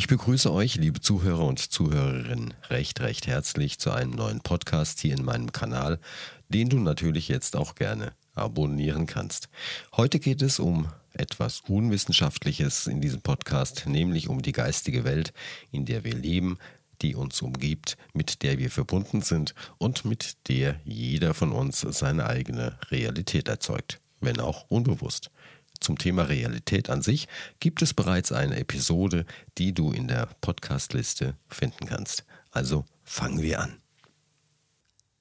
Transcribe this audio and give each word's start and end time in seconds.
Ich 0.00 0.06
begrüße 0.06 0.50
euch, 0.50 0.76
liebe 0.76 1.02
Zuhörer 1.02 1.44
und 1.44 1.58
Zuhörerinnen, 1.58 2.54
recht, 2.70 3.00
recht 3.00 3.26
herzlich 3.26 3.78
zu 3.78 3.90
einem 3.90 4.12
neuen 4.12 4.40
Podcast 4.40 4.98
hier 4.98 5.14
in 5.14 5.26
meinem 5.26 5.52
Kanal, 5.52 5.98
den 6.48 6.70
du 6.70 6.78
natürlich 6.78 7.28
jetzt 7.28 7.54
auch 7.54 7.74
gerne 7.74 8.14
abonnieren 8.34 9.04
kannst. 9.04 9.50
Heute 9.94 10.18
geht 10.18 10.40
es 10.40 10.58
um 10.58 10.88
etwas 11.12 11.60
Unwissenschaftliches 11.68 12.86
in 12.86 13.02
diesem 13.02 13.20
Podcast, 13.20 13.86
nämlich 13.86 14.30
um 14.30 14.40
die 14.40 14.52
geistige 14.52 15.04
Welt, 15.04 15.34
in 15.70 15.84
der 15.84 16.02
wir 16.02 16.14
leben, 16.14 16.56
die 17.02 17.14
uns 17.14 17.42
umgibt, 17.42 17.98
mit 18.14 18.42
der 18.42 18.56
wir 18.56 18.70
verbunden 18.70 19.20
sind 19.20 19.54
und 19.76 20.06
mit 20.06 20.48
der 20.48 20.80
jeder 20.86 21.34
von 21.34 21.52
uns 21.52 21.80
seine 21.80 22.24
eigene 22.24 22.78
Realität 22.90 23.48
erzeugt, 23.48 24.00
wenn 24.22 24.40
auch 24.40 24.64
unbewusst. 24.70 25.30
Zum 25.80 25.98
Thema 25.98 26.24
Realität 26.24 26.90
an 26.90 27.02
sich 27.02 27.26
gibt 27.58 27.82
es 27.82 27.94
bereits 27.94 28.32
eine 28.32 28.56
Episode, 28.56 29.24
die 29.58 29.72
du 29.72 29.92
in 29.92 30.08
der 30.08 30.28
Podcastliste 30.40 31.34
finden 31.48 31.86
kannst. 31.86 32.24
Also 32.50 32.84
fangen 33.02 33.40
wir 33.40 33.60
an. 33.60 33.80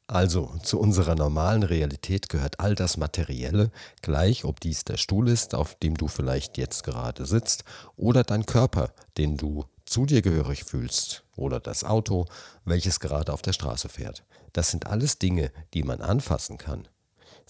Also, 0.10 0.58
zu 0.64 0.80
unserer 0.80 1.14
normalen 1.14 1.62
Realität 1.62 2.30
gehört 2.30 2.60
all 2.60 2.74
das 2.74 2.98
Materielle, 2.98 3.70
gleich 4.02 4.44
ob 4.44 4.60
dies 4.60 4.84
der 4.84 4.98
Stuhl 4.98 5.30
ist, 5.30 5.54
auf 5.54 5.76
dem 5.76 5.96
du 5.96 6.08
vielleicht 6.08 6.58
jetzt 6.58 6.84
gerade 6.84 7.28
sitzt, 7.28 7.64
oder 7.96 8.24
dein 8.24 8.48
Körper, 8.48 8.92
den 9.20 9.38
du 9.38 9.66
zu 9.86 10.08
dir 10.08 10.24
gehörig 10.24 10.64
fühlst, 10.64 11.26
oder 11.36 11.60
das 11.60 11.84
Auto, 11.84 12.26
welches 12.66 13.00
gerade 13.00 13.32
auf 13.32 13.44
der 13.44 13.54
Straße 13.54 13.88
fährt. 13.88 14.24
Das 14.52 14.72
sind 14.72 14.88
alles 14.88 15.20
Dinge, 15.20 15.52
die 15.76 15.84
man 15.84 16.02
anfassen 16.02 16.58
kann. 16.58 16.88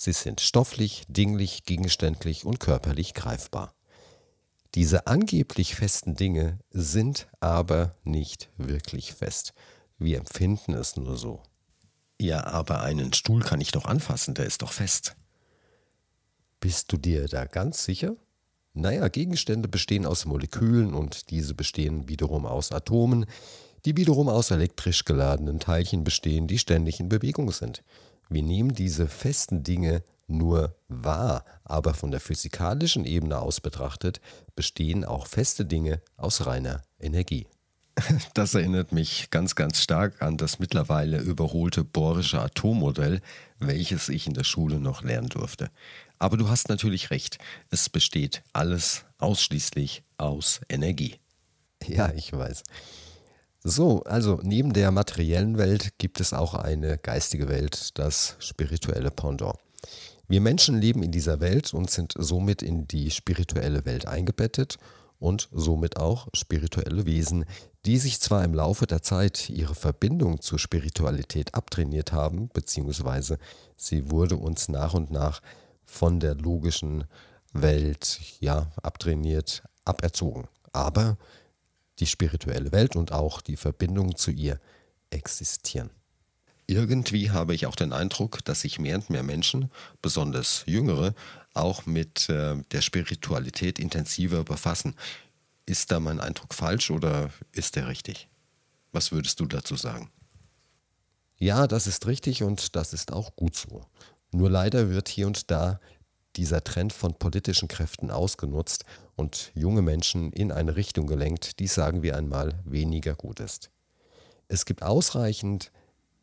Sie 0.02 0.14
sind 0.14 0.40
stofflich, 0.40 1.04
dinglich, 1.10 1.66
gegenständlich 1.66 2.46
und 2.46 2.62
körperlich 2.62 3.14
greifbar. 3.14 3.76
Diese 4.74 5.08
angeblich 5.08 5.76
festen 5.76 6.16
Dinge 6.16 6.58
sind 6.72 7.28
aber 7.42 7.98
nicht 8.06 8.50
wirklich 8.56 9.14
fest. 9.14 9.54
Wir 9.98 10.20
empfinden 10.20 10.74
es 10.74 10.96
nur 10.96 11.18
so. 11.18 11.44
Ja, 12.18 12.46
aber 12.46 12.80
einen 12.82 13.12
Stuhl 13.12 13.42
kann 13.42 13.60
ich 13.60 13.74
doch 13.74 13.84
anfassen, 13.84 14.36
der 14.36 14.46
ist 14.46 14.62
doch 14.62 14.72
fest. 14.72 15.18
Bist 16.62 16.94
du 16.94 16.98
dir 16.98 17.28
da 17.28 17.44
ganz 17.44 17.84
sicher? 17.84 18.16
Naja, 18.74 19.10
Gegenstände 19.10 19.68
bestehen 19.68 20.06
aus 20.06 20.26
Molekülen 20.26 20.94
und 20.94 21.30
diese 21.30 21.56
bestehen 21.56 22.08
wiederum 22.08 22.46
aus 22.46 22.72
Atomen, 22.72 23.26
die 23.84 23.98
wiederum 23.98 24.30
aus 24.30 24.52
elektrisch 24.52 25.04
geladenen 25.04 25.60
Teilchen 25.60 26.06
bestehen, 26.06 26.48
die 26.48 26.58
ständig 26.58 27.02
in 27.02 27.10
Bewegung 27.10 27.52
sind. 27.52 27.84
Wir 28.30 28.44
nehmen 28.44 28.74
diese 28.74 29.08
festen 29.08 29.64
Dinge 29.64 30.04
nur 30.28 30.76
wahr, 30.88 31.44
aber 31.64 31.94
von 31.94 32.12
der 32.12 32.20
physikalischen 32.20 33.06
Ebene 33.06 33.40
aus 33.40 33.60
betrachtet 33.60 34.22
bestehen 34.56 35.04
auch 35.04 35.28
feste 35.28 35.66
Dinge 35.66 36.02
aus 36.18 36.46
reiner 36.46 36.84
Energie. 37.00 37.48
Das 38.34 38.54
erinnert 38.54 38.92
mich 38.92 39.30
ganz, 39.30 39.56
ganz 39.56 39.82
stark 39.82 40.22
an 40.22 40.38
das 40.38 40.60
mittlerweile 40.60 41.20
überholte 41.20 41.84
bohrische 41.84 42.42
Atommodell, 42.42 43.22
welches 43.60 44.10
ich 44.10 44.28
in 44.28 44.34
der 44.34 44.44
Schule 44.44 44.80
noch 44.80 45.04
lernen 45.04 45.30
durfte. 45.30 45.70
Aber 46.18 46.38
du 46.38 46.50
hast 46.50 46.70
natürlich 46.70 47.10
recht, 47.12 47.40
es 47.70 47.90
besteht 47.90 48.44
alles 48.54 49.06
ausschließlich 49.18 50.04
aus 50.18 50.62
Energie. 50.70 51.16
Ja, 51.86 52.12
ich 52.14 52.32
weiß. 52.32 52.64
So, 53.64 54.04
also 54.04 54.40
neben 54.42 54.72
der 54.74 54.92
materiellen 54.92 55.58
Welt 55.58 55.98
gibt 55.98 56.22
es 56.22 56.34
auch 56.34 56.54
eine 56.54 56.98
geistige 56.98 57.50
Welt, 57.50 57.98
das 58.00 58.36
spirituelle 58.40 59.12
Pendant. 59.12 59.56
Wir 60.28 60.40
Menschen 60.40 60.80
leben 60.80 61.04
in 61.04 61.12
dieser 61.12 61.42
Welt 61.42 61.74
und 61.74 61.90
sind 61.90 62.14
somit 62.18 62.62
in 62.62 62.88
die 62.88 63.12
spirituelle 63.12 63.86
Welt 63.86 64.08
eingebettet 64.08 64.78
und 65.20 65.50
somit 65.52 65.98
auch 65.98 66.28
spirituelle 66.34 67.06
Wesen, 67.06 67.46
die 67.86 67.98
sich 67.98 68.22
zwar 68.22 68.44
im 68.44 68.54
Laufe 68.54 68.88
der 68.88 69.02
Zeit 69.02 69.50
ihre 69.50 69.76
Verbindung 69.76 70.40
zur 70.40 70.60
Spiritualität 70.60 71.56
abtrainiert 71.56 72.14
haben, 72.14 72.50
beziehungsweise 72.54 73.40
sie 73.76 74.10
wurde 74.12 74.38
uns 74.38 74.70
nach 74.70 74.94
und 74.94 75.12
nach 75.12 75.42
von 75.86 76.20
der 76.20 76.36
logischen 76.36 77.06
Welt 77.52 78.20
ja 78.40 78.72
abtrainiert, 78.82 79.64
aberzogen. 79.84 80.48
Aber 80.72 81.18
die 82.00 82.08
spirituelle 82.08 82.72
Welt 82.72 82.96
und 82.96 83.12
auch 83.12 83.42
die 83.42 83.58
Verbindung 83.58 84.16
zu 84.16 84.32
ihr 84.32 84.60
existieren. 85.10 85.90
Irgendwie 86.68 87.32
habe 87.32 87.56
ich 87.56 87.66
auch 87.66 87.76
den 87.76 87.94
Eindruck, 87.94 88.46
dass 88.46 88.62
sich 88.62 88.78
mehr 88.78 88.96
und 88.96 89.10
mehr 89.10 89.24
Menschen, 89.24 89.72
besonders 90.02 90.64
Jüngere, 90.68 91.16
auch 91.56 91.88
mit 91.88 92.30
äh, 92.30 92.58
der 92.72 92.82
Spiritualität 92.82 93.80
intensiver 93.80 94.44
befassen. 94.44 94.96
Ist 95.66 95.92
da 95.92 96.00
mein 96.00 96.20
Eindruck 96.20 96.54
falsch 96.54 96.92
oder 96.92 97.32
ist 97.52 97.76
der 97.76 97.88
richtig? 97.88 98.30
Was 98.92 99.12
würdest 99.12 99.40
du 99.40 99.48
dazu 99.48 99.76
sagen? 99.76 100.12
Ja, 101.38 101.66
das 101.66 101.88
ist 101.88 102.06
richtig 102.06 102.44
und 102.44 102.76
das 102.76 102.94
ist 102.94 103.14
auch 103.14 103.36
gut 103.36 103.56
so. 103.56 103.86
Nur 104.32 104.50
leider 104.50 104.90
wird 104.90 105.10
hier 105.10 105.26
und 105.26 105.50
da 105.50 105.80
dieser 106.36 106.64
Trend 106.64 106.94
von 106.94 107.16
politischen 107.16 107.68
Kräften 107.68 108.12
ausgenutzt 108.12 108.86
und 109.16 109.52
junge 109.56 109.82
Menschen 109.82 110.32
in 110.32 110.52
eine 110.52 110.76
Richtung 110.76 111.08
gelenkt, 111.08 111.60
die 111.60 111.68
sagen 111.68 112.04
wir 112.04 112.16
einmal 112.16 112.60
weniger 112.66 113.16
gut 113.16 113.40
ist. 113.40 113.70
Es 114.48 114.66
gibt 114.66 114.84
ausreichend 114.84 115.72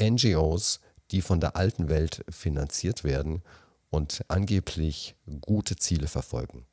NGOs, 0.00 0.80
die 1.10 1.22
von 1.22 1.40
der 1.40 1.56
alten 1.56 1.88
Welt 1.88 2.24
finanziert 2.28 3.04
werden 3.04 3.42
und 3.90 4.24
angeblich 4.28 5.14
gute 5.40 5.76
Ziele 5.76 6.08
verfolgen. 6.08 6.66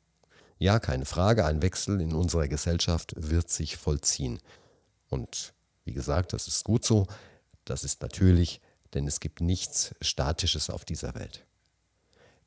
Ja, 0.58 0.78
keine 0.78 1.04
Frage, 1.04 1.44
ein 1.44 1.62
Wechsel 1.62 2.00
in 2.00 2.12
unserer 2.12 2.48
Gesellschaft 2.48 3.14
wird 3.16 3.50
sich 3.50 3.76
vollziehen. 3.76 4.38
Und 5.08 5.54
wie 5.84 5.92
gesagt, 5.92 6.32
das 6.32 6.48
ist 6.48 6.64
gut 6.64 6.84
so, 6.84 7.06
das 7.64 7.84
ist 7.84 8.02
natürlich, 8.02 8.60
denn 8.94 9.06
es 9.06 9.20
gibt 9.20 9.40
nichts 9.40 9.94
Statisches 10.00 10.70
auf 10.70 10.84
dieser 10.84 11.14
Welt. 11.14 11.44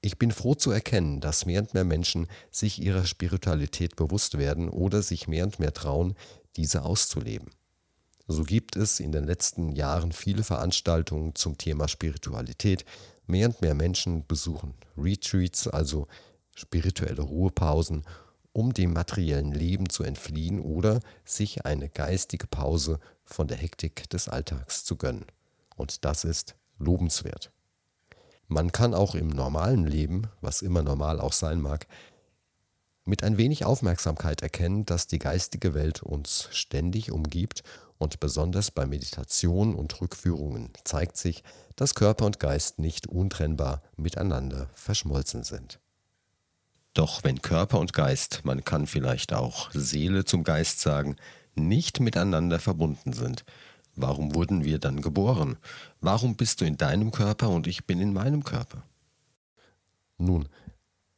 Ich 0.07 0.17
bin 0.17 0.31
froh 0.31 0.55
zu 0.55 0.71
erkennen, 0.71 1.19
dass 1.19 1.45
mehr 1.45 1.59
und 1.59 1.73
mehr 1.73 1.83
Menschen 1.83 2.27
sich 2.49 2.81
ihrer 2.81 3.05
Spiritualität 3.05 3.97
bewusst 3.97 4.37
werden 4.37 4.69
oder 4.69 5.01
sich 5.01 5.27
mehr 5.27 5.43
und 5.43 5.59
mehr 5.59 5.73
trauen, 5.73 6.15
diese 6.55 6.83
auszuleben. 6.83 7.49
So 8.25 8.43
gibt 8.43 8.77
es 8.77 9.01
in 9.01 9.11
den 9.11 9.25
letzten 9.25 9.73
Jahren 9.73 10.13
viele 10.13 10.45
Veranstaltungen 10.45 11.35
zum 11.35 11.57
Thema 11.57 11.89
Spiritualität. 11.89 12.85
Mehr 13.25 13.49
und 13.49 13.61
mehr 13.61 13.73
Menschen 13.73 14.25
besuchen 14.25 14.75
Retreats, 14.97 15.67
also 15.67 16.07
spirituelle 16.55 17.23
Ruhepausen, 17.23 18.05
um 18.53 18.73
dem 18.73 18.93
materiellen 18.93 19.51
Leben 19.51 19.89
zu 19.89 20.03
entfliehen 20.03 20.61
oder 20.61 21.01
sich 21.25 21.65
eine 21.65 21.89
geistige 21.89 22.47
Pause 22.47 23.01
von 23.25 23.49
der 23.49 23.57
Hektik 23.57 24.09
des 24.09 24.29
Alltags 24.29 24.85
zu 24.85 24.95
gönnen. 24.95 25.25
Und 25.75 26.05
das 26.05 26.23
ist 26.23 26.55
lobenswert. 26.79 27.51
Man 28.47 28.71
kann 28.71 28.93
auch 28.93 29.13
im 29.13 29.27
normalen 29.27 29.85
Leben, 29.85 30.27
was 30.41 30.61
immer 30.61 30.81
normal 30.81 31.19
auch 31.19 31.33
sein 31.33 31.59
mag, 31.59 31.87
mit 33.03 33.23
ein 33.23 33.37
wenig 33.37 33.65
Aufmerksamkeit 33.65 34.41
erkennen, 34.41 34.85
dass 34.85 35.07
die 35.07 35.19
geistige 35.19 35.73
Welt 35.73 36.03
uns 36.03 36.49
ständig 36.51 37.11
umgibt 37.11 37.63
und 37.97 38.19
besonders 38.19 38.71
bei 38.71 38.85
Meditation 38.85 39.75
und 39.75 39.99
Rückführungen 40.01 40.71
zeigt 40.83 41.17
sich, 41.17 41.43
dass 41.75 41.95
Körper 41.95 42.25
und 42.25 42.39
Geist 42.39 42.79
nicht 42.79 43.07
untrennbar 43.07 43.81
miteinander 43.95 44.69
verschmolzen 44.73 45.43
sind. 45.43 45.79
Doch 46.93 47.23
wenn 47.23 47.41
Körper 47.41 47.79
und 47.79 47.93
Geist, 47.93 48.41
man 48.43 48.63
kann 48.63 48.87
vielleicht 48.87 49.33
auch 49.33 49.71
Seele 49.71 50.25
zum 50.25 50.43
Geist 50.43 50.79
sagen, 50.79 51.15
nicht 51.55 51.99
miteinander 51.99 52.59
verbunden 52.59 53.13
sind, 53.13 53.45
Warum 53.97 54.35
wurden 54.35 54.63
wir 54.63 54.77
dann 54.77 55.01
geboren? 55.01 55.57
Warum 56.01 56.35
bist 56.35 56.61
du 56.61 56.65
in 56.65 56.77
deinem 56.77 57.11
Körper 57.11 57.49
und 57.49 57.65
ich 57.65 57.85
bin 57.85 57.99
in 57.99 58.13
meinem 58.13 58.43
Körper? 58.43 58.83
Nun, 60.19 60.47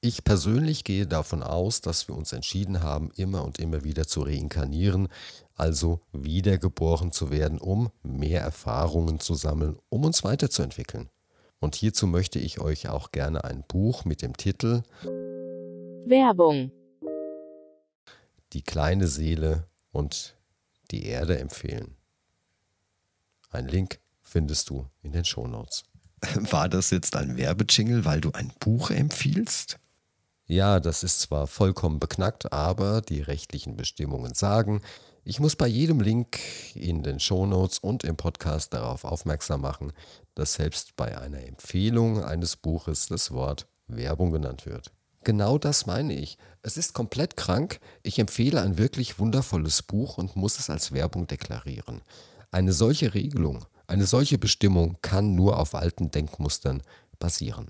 ich 0.02 0.24
persönlich 0.24 0.86
gehe 0.86 1.06
davon 1.06 1.44
aus, 1.44 1.82
dass 1.82 2.08
wir 2.08 2.16
uns 2.16 2.32
entschieden 2.32 2.82
haben, 2.82 3.12
immer 3.18 3.44
und 3.44 3.60
immer 3.60 3.84
wieder 3.84 4.08
zu 4.08 4.22
reinkarnieren, 4.22 5.10
also 5.56 6.00
wiedergeboren 6.14 7.12
zu 7.12 7.32
werden, 7.32 7.60
um 7.60 7.90
mehr 8.02 8.40
Erfahrungen 8.40 9.20
zu 9.20 9.36
sammeln, 9.36 9.78
um 9.90 10.06
uns 10.06 10.24
weiterzuentwickeln. 10.24 11.10
Und 11.60 11.76
hierzu 11.76 12.08
möchte 12.08 12.40
ich 12.40 12.62
euch 12.62 12.88
auch 12.88 13.12
gerne 13.12 13.44
ein 13.44 13.66
Buch 13.68 14.06
mit 14.06 14.22
dem 14.22 14.38
Titel 14.38 14.84
Werbung 16.06 16.72
Die 18.54 18.62
kleine 18.62 19.08
Seele 19.08 19.68
und 19.92 20.38
die 20.92 21.06
Erde 21.06 21.40
empfehlen. 21.40 21.99
Ein 23.50 23.68
Link 23.68 24.00
findest 24.22 24.70
du 24.70 24.86
in 25.02 25.12
den 25.12 25.26
Shownotes. 25.26 25.84
War 26.52 26.70
das 26.70 26.92
jetzt 26.92 27.16
ein 27.16 27.38
Werbejingle, 27.38 28.06
weil 28.06 28.22
du 28.22 28.32
ein 28.32 28.52
Buch 28.60 28.92
empfiehlst? 28.92 29.80
Ja, 30.46 30.80
das 30.80 31.04
ist 31.04 31.22
zwar 31.22 31.48
vollkommen 31.48 32.00
beknackt, 32.00 32.52
aber 32.52 33.02
die 33.02 33.22
rechtlichen 33.22 33.76
Bestimmungen 33.78 34.34
sagen, 34.34 34.82
ich 35.24 35.40
muss 35.40 35.56
bei 35.56 35.68
jedem 35.68 36.00
Link 36.00 36.40
in 36.74 37.04
den 37.04 37.20
Shownotes 37.20 37.78
und 37.78 38.04
im 38.04 38.18
Podcast 38.18 38.74
darauf 38.74 39.04
aufmerksam 39.04 39.62
machen, 39.62 39.94
dass 40.34 40.54
selbst 40.54 40.96
bei 40.96 41.18
einer 41.20 41.46
Empfehlung 41.46 42.24
eines 42.24 42.56
Buches 42.56 43.08
das 43.08 43.32
Wort 43.32 43.68
Werbung 43.88 44.32
genannt 44.32 44.66
wird. 44.66 44.92
Genau 45.24 45.58
das 45.58 45.86
meine 45.86 46.14
ich. 46.14 46.38
Es 46.62 46.78
ist 46.78 46.94
komplett 46.94 47.36
krank. 47.36 47.80
Ich 48.02 48.20
empfehle 48.20 48.62
ein 48.62 48.78
wirklich 48.78 49.20
wundervolles 49.20 49.84
Buch 49.84 50.18
und 50.18 50.36
muss 50.36 50.58
es 50.60 50.70
als 50.70 50.94
Werbung 50.94 51.28
deklarieren. 51.28 52.02
Eine 52.52 52.74
solche 52.74 53.14
Regelung, 53.14 53.66
eine 53.88 54.06
solche 54.06 54.38
Bestimmung 54.38 54.98
kann 55.02 55.36
nur 55.36 55.60
auf 55.60 55.76
alten 55.76 56.12
Denkmustern 56.12 56.82
basieren. 57.20 57.70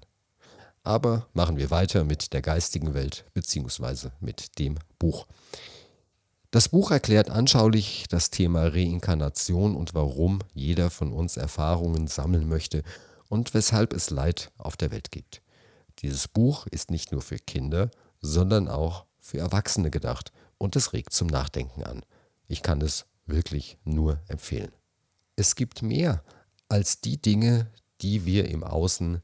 Aber 0.83 1.27
machen 1.33 1.57
wir 1.57 1.69
weiter 1.69 2.03
mit 2.03 2.33
der 2.33 2.41
geistigen 2.41 2.93
Welt 2.93 3.25
bzw. 3.33 4.09
mit 4.19 4.57
dem 4.57 4.75
Buch. 4.97 5.27
Das 6.51 6.69
Buch 6.69 6.91
erklärt 6.91 7.29
anschaulich 7.29 8.05
das 8.09 8.31
Thema 8.31 8.67
Reinkarnation 8.67 9.75
und 9.75 9.93
warum 9.93 10.39
jeder 10.53 10.89
von 10.89 11.13
uns 11.13 11.37
Erfahrungen 11.37 12.07
sammeln 12.07 12.47
möchte 12.47 12.83
und 13.27 13.53
weshalb 13.53 13.93
es 13.93 14.09
Leid 14.09 14.49
auf 14.57 14.75
der 14.75 14.91
Welt 14.91 15.11
gibt. 15.11 15.41
Dieses 15.99 16.27
Buch 16.27 16.65
ist 16.67 16.89
nicht 16.89 17.11
nur 17.11 17.21
für 17.21 17.37
Kinder, 17.37 17.91
sondern 18.21 18.67
auch 18.67 19.05
für 19.19 19.37
Erwachsene 19.37 19.91
gedacht 19.91 20.31
und 20.57 20.75
es 20.75 20.93
regt 20.93 21.13
zum 21.13 21.27
Nachdenken 21.27 21.83
an. 21.83 22.01
Ich 22.47 22.63
kann 22.63 22.81
es 22.81 23.05
wirklich 23.29 23.77
nur 23.83 24.21
empfehlen. 24.27 24.71
Es 25.35 25.55
gibt 25.55 25.81
mehr 25.81 26.23
als 26.67 27.01
die 27.01 27.21
Dinge, 27.21 27.71
die 28.01 28.25
wir 28.25 28.49
im 28.49 28.63
Außen 28.63 29.21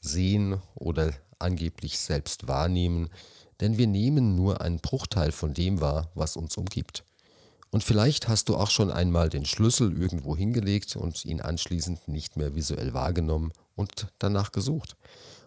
sehen 0.00 0.60
oder 0.74 1.12
angeblich 1.38 1.98
selbst 1.98 2.48
wahrnehmen, 2.48 3.08
denn 3.60 3.78
wir 3.78 3.86
nehmen 3.86 4.34
nur 4.34 4.60
einen 4.60 4.80
Bruchteil 4.80 5.32
von 5.32 5.54
dem 5.54 5.80
wahr, 5.80 6.10
was 6.14 6.36
uns 6.36 6.56
umgibt. 6.56 7.04
Und 7.70 7.82
vielleicht 7.82 8.28
hast 8.28 8.48
du 8.48 8.56
auch 8.56 8.70
schon 8.70 8.90
einmal 8.90 9.30
den 9.30 9.46
Schlüssel 9.46 9.96
irgendwo 9.98 10.36
hingelegt 10.36 10.94
und 10.96 11.24
ihn 11.24 11.40
anschließend 11.40 12.06
nicht 12.06 12.36
mehr 12.36 12.54
visuell 12.54 12.92
wahrgenommen 12.92 13.52
und 13.74 14.08
danach 14.18 14.52
gesucht. 14.52 14.96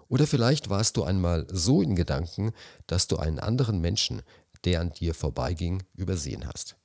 Oder 0.08 0.25
vielleicht 0.25 0.69
warst 0.69 0.98
du 0.98 1.04
einmal 1.04 1.46
so 1.51 1.81
in 1.81 1.96
Gedanken, 1.96 2.51
dass 2.88 3.08
du 3.08 3.18
einen 3.18 3.40
anderen 3.40 3.80
Menschen, 3.80 4.22
der 4.63 4.81
an 4.81 4.92
dir 4.92 5.13
vorbeiging, 5.13 5.84
übersehen 5.94 6.48
hast. 6.48 6.78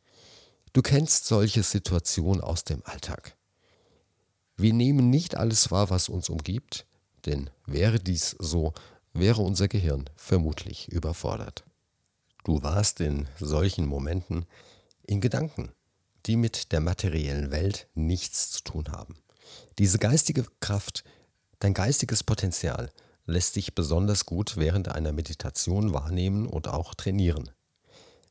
Du 0.72 0.82
kennst 0.82 1.26
solche 1.26 1.62
Situationen 1.64 2.40
aus 2.40 2.64
dem 2.64 2.82
Alltag. 2.84 3.36
Wir 4.56 4.72
nehmen 4.72 5.10
nicht 5.10 5.36
alles 5.36 5.70
wahr, 5.70 5.90
was 5.90 6.08
uns 6.08 6.28
umgibt, 6.28 6.86
denn 7.26 7.50
wäre 7.66 7.98
dies 7.98 8.36
so, 8.38 8.72
wäre 9.12 9.42
unser 9.42 9.66
Gehirn 9.68 10.08
vermutlich 10.16 10.88
überfordert. 10.88 11.64
Du 12.44 12.62
warst 12.62 13.00
in 13.00 13.26
solchen 13.38 13.86
Momenten 13.86 14.46
in 15.02 15.20
Gedanken, 15.20 15.72
die 16.26 16.36
mit 16.36 16.72
der 16.72 16.80
materiellen 16.80 17.50
Welt 17.50 17.88
nichts 17.94 18.50
zu 18.50 18.62
tun 18.62 18.92
haben. 18.92 19.16
Diese 19.78 19.98
geistige 19.98 20.46
Kraft, 20.60 21.04
dein 21.58 21.74
geistiges 21.74 22.22
Potenzial 22.22 22.90
lässt 23.26 23.54
sich 23.54 23.74
besonders 23.74 24.26
gut 24.26 24.56
während 24.56 24.88
einer 24.88 25.12
Meditation 25.12 25.92
wahrnehmen 25.92 26.46
und 26.46 26.68
auch 26.68 26.94
trainieren. 26.94 27.50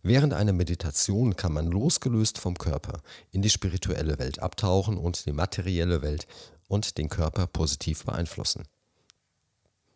Während 0.02 0.34
einer 0.34 0.54
Meditation 0.54 1.36
kann 1.36 1.52
man 1.52 1.68
losgelöst 1.68 2.38
vom 2.38 2.58
Körper 2.58 3.02
in 3.32 3.42
die 3.42 3.50
spirituelle 3.50 4.18
Welt 4.18 4.40
abtauchen 4.40 4.98
und 4.98 5.26
die 5.26 5.34
materielle 5.34 6.02
Welt 6.02 6.26
und 6.68 6.98
den 6.98 7.10
Körper 7.10 7.48
positiv 7.48 8.06
beeinflussen. 8.06 8.64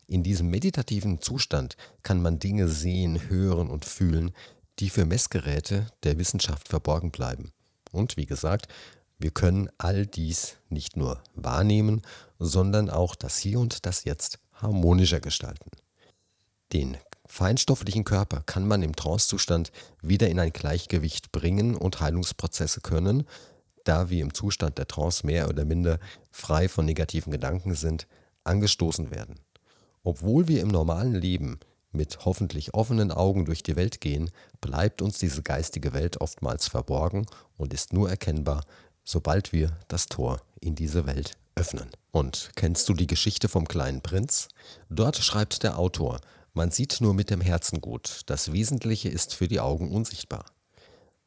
In 0.07 0.21
diesem 0.21 0.49
meditativen 0.49 1.21
Zustand 1.21 1.77
kann 2.01 2.21
man 2.21 2.39
Dinge 2.39 2.67
sehen, 2.67 3.29
hören 3.29 3.69
und 3.69 3.85
fühlen, 3.85 4.31
die 4.79 4.89
für 4.89 5.05
Messgeräte 5.05 5.87
der 6.03 6.17
Wissenschaft 6.17 6.67
verborgen 6.67 7.11
bleiben. 7.11 7.53
Und 7.91 8.17
wie 8.17 8.25
gesagt, 8.25 8.67
wir 9.19 9.31
können 9.31 9.69
all 9.77 10.05
dies 10.05 10.57
nicht 10.67 10.97
nur 10.97 11.21
wahrnehmen, 11.35 12.01
sondern 12.39 12.89
auch 12.89 13.15
das 13.15 13.37
Hier 13.37 13.59
und 13.59 13.85
das 13.85 14.03
Jetzt 14.03 14.39
harmonischer 14.51 15.21
gestalten. 15.21 15.71
Den 16.73 16.97
feinstofflichen 17.33 18.03
Körper 18.03 18.43
kann 18.45 18.67
man 18.67 18.83
im 18.83 18.95
Trancezustand 18.95 19.71
wieder 20.03 20.29
in 20.29 20.39
ein 20.39 20.53
Gleichgewicht 20.53 21.31
bringen 21.31 21.75
und 21.75 21.99
Heilungsprozesse 21.99 22.81
können, 22.81 23.23
da 23.85 24.11
wir 24.11 24.21
im 24.21 24.35
Zustand 24.35 24.77
der 24.77 24.87
Trance 24.87 25.25
mehr 25.25 25.49
oder 25.49 25.65
minder 25.65 25.97
frei 26.31 26.69
von 26.69 26.85
negativen 26.85 27.31
Gedanken 27.31 27.73
sind, 27.73 28.07
angestoßen 28.43 29.09
werden. 29.09 29.39
Obwohl 30.03 30.47
wir 30.47 30.61
im 30.61 30.67
normalen 30.67 31.15
Leben 31.15 31.59
mit 31.91 32.23
hoffentlich 32.23 32.75
offenen 32.75 33.11
Augen 33.11 33.45
durch 33.45 33.63
die 33.63 33.75
Welt 33.75 33.99
gehen, 33.99 34.29
bleibt 34.61 35.01
uns 35.01 35.17
diese 35.17 35.41
geistige 35.41 35.91
Welt 35.93 36.21
oftmals 36.21 36.67
verborgen 36.67 37.25
und 37.57 37.73
ist 37.73 37.93
nur 37.93 38.11
erkennbar, 38.11 38.63
sobald 39.03 39.51
wir 39.51 39.75
das 39.87 40.05
Tor 40.05 40.39
in 40.61 40.75
diese 40.75 41.07
Welt 41.07 41.35
öffnen. 41.55 41.89
Und 42.11 42.51
kennst 42.55 42.87
du 42.89 42.93
die 42.93 43.07
Geschichte 43.07 43.47
vom 43.49 43.67
kleinen 43.67 44.01
Prinz? 44.01 44.49
Dort 44.89 45.17
schreibt 45.17 45.63
der 45.63 45.79
Autor, 45.79 46.19
man 46.53 46.71
sieht 46.71 47.01
nur 47.01 47.13
mit 47.13 47.29
dem 47.29 47.41
Herzen 47.41 47.81
gut, 47.81 48.21
das 48.27 48.51
Wesentliche 48.51 49.09
ist 49.09 49.33
für 49.33 49.47
die 49.47 49.59
Augen 49.59 49.91
unsichtbar. 49.91 50.45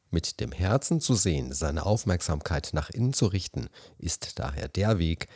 Mit 0.09 0.39
dem 0.39 0.51
Herzen 0.51 1.01
zu 1.01 1.15
sehen, 1.15 1.53
seine 1.53 1.85
Aufmerksamkeit 1.85 2.69
nach 2.73 2.89
innen 2.89 3.13
zu 3.13 3.25
richten, 3.27 3.69
ist 3.97 4.39
daher 4.39 4.67
der 4.69 4.99
Weg, 4.99 5.27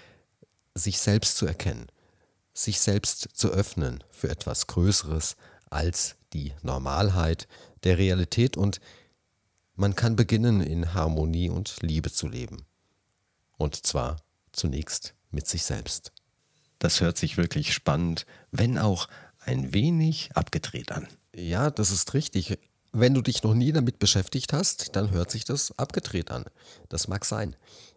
sich 0.76 1.00
selbst 1.00 1.36
zu 1.38 1.46
erkennen 1.46 1.88
sich 2.54 2.80
selbst 2.80 3.30
zu 3.34 3.50
öffnen 3.50 4.04
für 4.10 4.30
etwas 4.30 4.68
Größeres 4.68 5.36
als 5.70 6.16
die 6.34 6.54
Normalheit 6.62 7.48
der 7.84 7.98
Realität 7.98 8.58
und 8.58 8.80
man 9.76 9.96
kann 9.96 10.16
beginnen, 10.16 10.62
in 10.62 10.94
Harmonie 10.94 11.50
und 11.50 11.78
Liebe 11.82 12.12
zu 12.12 12.28
leben. 12.28 12.66
Und 13.58 13.86
zwar 13.86 14.18
zunächst 14.52 15.16
mit 15.32 15.48
sich 15.48 15.64
selbst. 15.64 16.12
Das 16.78 17.00
hört 17.00 17.18
sich 17.18 17.38
wirklich 17.38 17.74
spannend, 17.74 18.26
wenn 18.52 18.78
auch 18.78 19.08
ein 19.42 19.74
wenig 19.74 20.32
abgedreht 20.36 20.92
an. 20.92 21.08
Ja, 21.36 21.70
das 21.70 21.92
ist 21.92 22.14
richtig. 22.14 22.58
Wenn 22.94 23.14
du 23.14 23.22
dich 23.22 23.44
noch 23.44 23.54
nie 23.54 23.72
damit 23.72 24.00
beschäftigt 24.00 24.54
hast, 24.54 24.96
dann 24.96 25.12
hört 25.12 25.32
sich 25.32 25.46
das 25.46 25.78
abgedreht 25.78 26.30
an. 26.30 26.46
Das 26.90 27.08
mag 27.08 27.26
sein. 27.26 27.56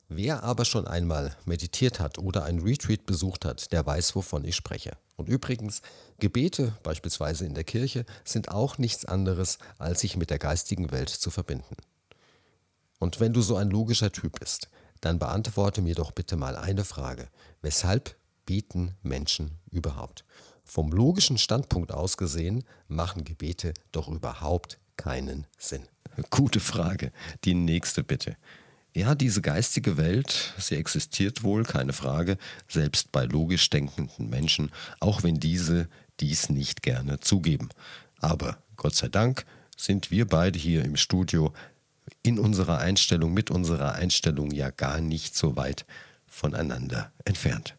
Wer 0.09 0.45
aber 0.45 0.65
schon 0.65 0.87
einmal 0.87 1.37
meditiert 1.45 1.99
hat 1.99 2.19
oder 2.19 2.45
ein 2.45 2.61
Retreat 2.61 3.07
besucht 3.07 3.45
hat, 3.45 3.73
der 3.73 3.85
weiß, 3.87 4.15
wovon 4.15 4.45
ich 4.45 4.55
spreche. 4.55 4.97
Und 5.17 5.29
übrigens, 5.29 5.83
Gebete, 6.19 6.77
beispielsweise 6.83 7.47
in 7.47 7.55
der 7.55 7.65
Kirche, 7.65 8.05
sind 8.25 8.51
auch 8.51 8.79
nichts 8.79 9.05
anderes, 9.05 9.59
als 9.79 10.01
sich 10.01 10.17
mit 10.17 10.31
der 10.31 10.39
geistigen 10.39 10.93
Welt 10.93 11.09
zu 11.09 11.31
verbinden. 11.31 11.77
Und 12.99 13.19
wenn 13.19 13.33
du 13.33 13.43
so 13.43 13.57
ein 13.57 13.71
logischer 13.71 14.13
Typ 14.13 14.39
bist, 14.39 14.69
dann 15.01 15.19
beantworte 15.19 15.83
mir 15.83 15.95
doch 15.95 16.13
bitte 16.13 16.37
mal 16.37 16.57
eine 16.57 16.85
Frage. 16.85 17.29
Weshalb 17.63 18.17
beten 18.47 18.95
Menschen 19.03 19.59
überhaupt? 19.71 20.25
Vom 20.65 20.91
logischen 20.91 21.39
Standpunkt 21.39 21.93
aus 21.93 22.17
gesehen 22.17 22.65
machen 22.89 23.25
Gebete 23.25 23.75
doch 23.93 24.09
überhaupt 24.09 24.79
keinen 24.97 25.47
Sinn. 25.59 25.83
Gute 26.31 26.61
Frage. 26.61 27.13
Die 27.45 27.55
nächste 27.55 28.03
bitte. 28.03 28.37
Ja, 28.97 29.15
diese 29.17 29.43
geistige 29.43 29.97
Welt, 29.97 30.55
sie 30.57 30.77
existiert 30.77 31.43
wohl, 31.43 31.65
keine 31.65 31.93
Frage, 31.93 32.39
selbst 32.69 33.11
bei 33.11 33.25
logisch 33.25 33.69
denkenden 33.69 34.31
Menschen, 34.31 34.71
auch 35.01 35.25
wenn 35.25 35.41
diese 35.41 35.89
dies 36.21 36.49
nicht 36.49 36.83
gerne 36.83 37.19
zugeben. 37.19 37.71
Aber 38.21 38.59
Gott 38.77 38.95
sei 38.95 39.09
Dank 39.09 39.45
sind 39.77 40.13
wir 40.13 40.27
beide 40.27 40.59
hier 40.59 40.85
im 40.85 40.97
Studio 40.97 41.53
in 42.23 42.39
unserer 42.39 42.79
Einstellung, 42.79 43.35
mit 43.35 43.51
unserer 43.51 43.95
Einstellung 43.95 44.53
ja 44.53 44.71
gar 44.71 45.01
nicht 45.01 45.37
so 45.37 45.57
weit 45.57 45.87
voneinander 46.29 47.13
entfernt. 47.25 47.77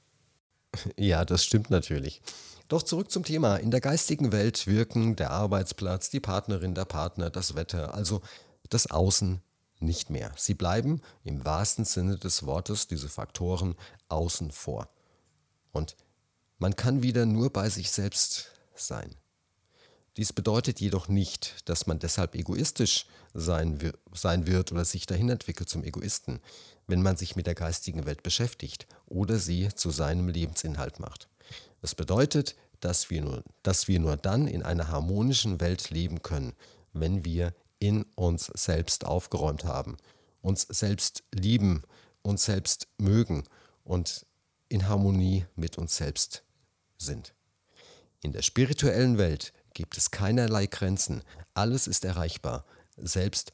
Ja, 0.98 1.24
das 1.24 1.46
stimmt 1.46 1.70
natürlich. 1.70 2.22
Doch 2.68 2.82
zurück 2.82 3.12
zum 3.12 3.24
Thema. 3.24 3.58
In 3.58 3.70
der 3.70 3.82
geistigen 3.82 4.32
Welt 4.32 4.66
wirken 4.66 5.16
der 5.16 5.32
Arbeitsplatz, 5.32 6.10
die 6.10 6.20
Partnerin, 6.20 6.74
der 6.74 6.86
Partner, 6.86 7.30
das 7.30 7.56
Wetter, 7.56 7.94
also 7.94 8.22
das 8.70 8.90
Außen 8.90 9.42
nicht 9.80 10.10
mehr. 10.10 10.32
Sie 10.36 10.56
bleiben 10.56 11.02
im 11.24 11.46
wahrsten 11.46 11.86
Sinne 11.86 12.18
des 12.18 12.46
Wortes, 12.46 12.88
diese 12.88 13.10
Faktoren, 13.10 13.76
außen 14.10 14.52
vor. 14.52 14.90
Und 15.72 15.96
man 16.58 16.76
kann 16.76 17.04
wieder 17.04 17.26
nur 17.26 17.52
bei 17.52 17.70
sich 17.70 17.92
selbst 17.92 18.52
sein. 18.74 19.16
Dies 20.18 20.32
bedeutet 20.32 20.80
jedoch 20.80 21.10
nicht, 21.10 21.70
dass 21.70 21.88
man 21.88 22.00
deshalb 22.00 22.36
egoistisch 22.36 23.06
sein, 23.34 23.92
sein 24.14 24.48
wird 24.48 24.72
oder 24.72 24.86
sich 24.86 25.06
dahin 25.06 25.30
entwickelt 25.30 25.68
zum 25.68 25.84
Egoisten, 25.84 26.40
wenn 26.88 27.02
man 27.02 27.18
sich 27.18 27.36
mit 27.36 27.48
der 27.48 27.56
geistigen 27.56 28.06
Welt 28.06 28.24
beschäftigt 28.24 28.88
oder 29.06 29.38
sie 29.38 29.70
zu 29.70 29.90
seinem 29.90 30.28
Lebensinhalt 30.28 31.00
macht. 31.00 31.28
Es 31.82 31.96
bedeutet, 31.96 32.56
dass 32.80 33.10
wir, 33.10 33.22
nur, 33.22 33.44
dass 33.64 33.88
wir 33.88 34.00
nur 34.00 34.18
dann 34.18 34.48
in 34.48 34.64
einer 34.64 34.90
harmonischen 34.90 35.60
Welt 35.60 35.90
leben 35.90 36.22
können, 36.22 36.54
wenn 36.94 37.26
wir 37.26 37.54
in 37.80 38.04
uns 38.16 38.46
selbst 38.54 39.06
aufgeräumt 39.06 39.64
haben, 39.64 39.98
uns 40.42 40.62
selbst 40.62 41.24
lieben 41.34 41.84
uns 42.26 42.46
selbst 42.46 42.88
mögen 42.98 43.44
und 43.84 44.26
in 44.68 44.88
Harmonie 44.90 45.46
mit 45.56 45.78
uns 45.78 45.96
selbst 45.96 46.44
sind. 46.98 47.34
In 48.22 48.32
der 48.32 48.42
spirituellen 48.42 49.18
Welt 49.18 49.54
gibt 49.74 49.98
es 49.98 50.10
keinerlei 50.10 50.66
Grenzen, 50.66 51.22
alles 51.54 51.86
ist 51.86 52.04
erreichbar, 52.04 52.66
selbst 52.98 53.52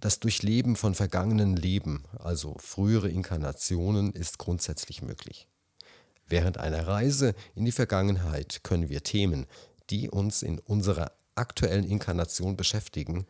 das 0.00 0.20
Durchleben 0.20 0.76
von 0.76 0.94
vergangenen 0.94 1.56
Leben, 1.56 2.04
also 2.18 2.56
frühere 2.58 3.08
Inkarnationen, 3.08 4.12
ist 4.12 4.38
grundsätzlich 4.38 5.02
möglich. 5.02 5.48
Während 6.28 6.58
einer 6.58 6.86
Reise 6.86 7.34
in 7.54 7.64
die 7.64 7.72
Vergangenheit 7.72 8.60
können 8.62 8.88
wir 8.88 9.02
Themen, 9.02 9.46
die 9.90 10.10
uns 10.10 10.42
in 10.42 10.58
unserer 10.58 11.12
aktuellen 11.34 11.84
Inkarnation 11.84 12.56
beschäftigen, 12.56 13.26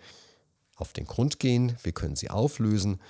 auf 0.77 0.93
den 0.93 1.07
Grund 1.07 1.39
gehen, 1.39 1.77
wir 1.83 1.93
können 1.93 2.17
sie 2.17 2.31
auflösen 2.31 3.01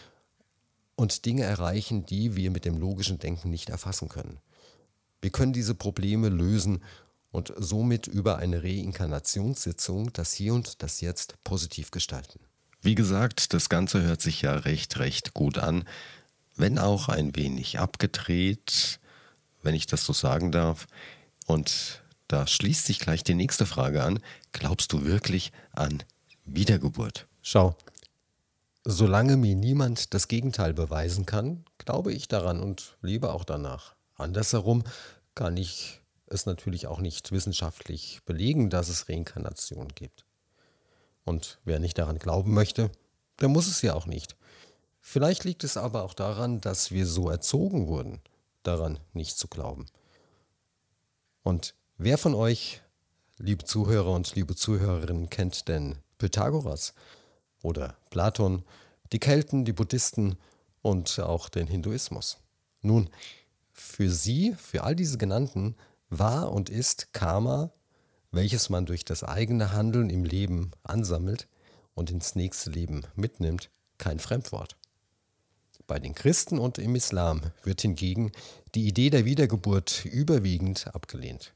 und 0.95 1.25
Dinge 1.25 1.43
erreichen, 1.45 2.07
die 2.07 2.37
wir 2.37 2.51
mit 2.51 2.65
dem 2.65 2.79
logischen 2.79 3.19
Denken 3.19 3.51
nicht 3.51 3.69
erfassen 3.69 4.09
können. 4.09 4.39
Wir 5.21 5.31
können 5.31 5.53
diese 5.53 5.75
Probleme 5.75 6.29
lösen 6.29 6.83
und 7.31 7.53
somit 7.57 8.07
über 8.07 8.39
eine 8.39 8.63
Reinkarnationssitzung 8.63 10.13
das 10.13 10.33
Hier 10.33 10.55
und 10.55 10.83
das 10.83 11.01
Jetzt 11.01 11.43
positiv 11.45 11.91
gestalten. 11.91 12.41
Wie 12.87 12.95
gesagt, 12.95 13.53
das 13.53 13.69
Ganze 13.69 14.03
hört 14.03 14.23
sich 14.23 14.43
ja 14.43 14.55
recht, 14.55 15.01
recht 15.01 15.35
gut 15.35 15.59
an, 15.59 15.83
wenn 16.55 16.79
auch 16.79 17.09
ein 17.09 17.35
wenig 17.35 17.81
abgedreht, 17.81 19.01
wenn 19.65 19.75
ich 19.75 19.87
das 19.87 20.05
so 20.05 20.13
sagen 20.13 20.53
darf. 20.53 20.87
Und 21.47 22.05
da 22.29 22.47
schließt 22.47 22.87
sich 22.87 23.01
gleich 23.01 23.25
die 23.25 23.35
nächste 23.35 23.67
Frage 23.67 24.05
an. 24.05 24.21
Glaubst 24.53 24.93
du 24.93 25.05
wirklich 25.05 25.51
an 25.73 26.05
Wiedergeburt? 26.45 27.27
Schau, 27.43 27.77
solange 28.85 29.37
mir 29.37 29.57
niemand 29.57 30.15
das 30.15 30.29
Gegenteil 30.29 30.73
beweisen 30.73 31.27
kann, 31.27 31.65
glaube 31.79 32.13
ich 32.13 32.29
daran 32.29 32.61
und 32.61 32.97
lebe 33.03 33.33
auch 33.33 33.43
danach. 33.43 33.97
Andersherum 34.15 34.85
kann 35.35 35.57
ich 35.57 36.03
es 36.29 36.47
natürlich 36.47 36.87
auch 36.87 37.01
nicht 37.01 37.33
wissenschaftlich 37.33 38.21
belegen, 38.27 38.71
dass 38.71 38.89
es 38.89 39.09
Reinkarnation 39.09 39.89
gibt. 39.89 40.26
Und 41.27 41.59
wer 41.65 41.81
nicht 41.81 41.99
daran 41.99 42.19
glauben 42.19 42.55
möchte, 42.55 42.91
der 43.41 43.49
muss 43.49 43.67
es 43.67 43.83
ja 43.83 43.95
auch 43.95 44.07
nicht. 44.07 44.37
Vielleicht 45.01 45.45
liegt 45.45 45.65
es 45.65 45.77
aber 45.77 46.05
auch 46.05 46.15
daran, 46.15 46.61
dass 46.61 46.93
wir 46.93 47.05
so 47.05 47.29
erzogen 47.29 47.89
wurden, 47.89 48.21
daran 48.63 48.99
nicht 49.13 49.37
zu 49.37 49.49
glauben. 49.49 49.87
Und 51.43 51.75
wer 51.99 52.17
von 52.17 52.35
euch, 52.35 52.81
liebe 53.39 53.65
Zuhörer 53.65 54.13
und 54.13 54.35
liebe 54.37 54.55
Zuhörerinnen, 54.55 55.29
kennt 55.29 55.69
denn 55.69 55.99
Pythagoras 56.19 56.95
oder 57.61 57.97
Platon, 58.11 58.65
die 59.13 59.19
Kelten, 59.19 59.65
die 59.65 59.73
Buddhisten 59.73 60.39
und 60.81 61.19
auch 61.19 61.49
den 61.49 61.67
Hinduismus? 61.67 62.39
Nun, 62.83 63.11
für 63.73 64.11
sie, 64.11 64.55
für 64.55 64.85
all 64.85 64.95
diese 64.95 65.19
genannten, 65.19 65.77
war 66.09 66.53
und 66.53 66.71
ist 66.71 67.13
Karma 67.13 67.71
welches 68.33 68.71
man 68.71 68.87
durch 68.87 69.05
das 69.05 69.25
eigene 69.25 69.73
Handeln 69.73 70.11
im 70.11 70.25
Leben 70.25 70.71
ansammelt 70.83 71.49
und 71.95 72.11
ins 72.11 72.35
nächste 72.35 72.71
Leben 72.71 73.03
mitnimmt, 73.15 73.71
kein 73.99 74.19
Fremdwort. 74.19 74.77
Bei 75.87 75.99
den 75.99 76.15
Christen 76.15 76.59
und 76.59 76.79
im 76.79 76.97
Islam 76.97 77.43
wird 77.63 77.81
hingegen 77.81 78.33
die 78.75 78.89
Idee 78.89 79.11
der 79.11 79.25
Wiedergeburt 79.25 80.05
überwiegend 80.05 80.89
abgelehnt. 80.95 81.53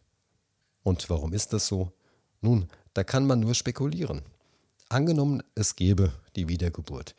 Und 0.83 1.11
warum 1.11 1.33
ist 1.33 1.53
das 1.53 1.67
so? 1.67 1.93
Nun, 2.41 2.69
da 2.95 3.05
kann 3.05 3.27
man 3.27 3.41
nur 3.41 3.55
spekulieren. 3.55 4.23
Angenommen, 4.89 5.43
es 5.55 5.77
gäbe 5.77 6.13
die 6.37 6.49
Wiedergeburt. 6.49 7.15